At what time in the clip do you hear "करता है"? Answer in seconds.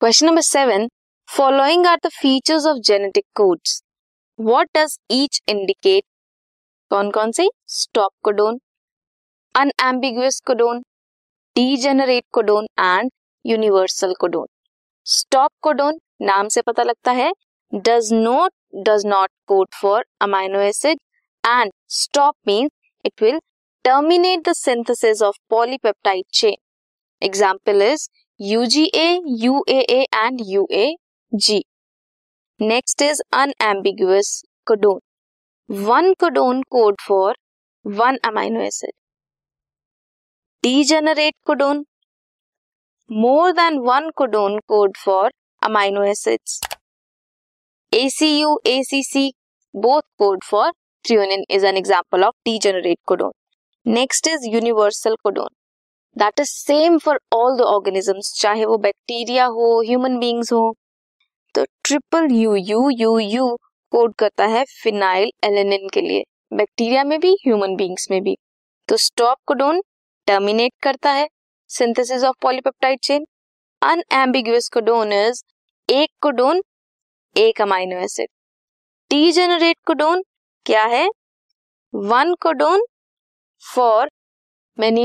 64.18-64.64, 70.82-71.28